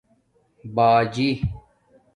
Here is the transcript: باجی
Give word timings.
باجی 0.75 1.29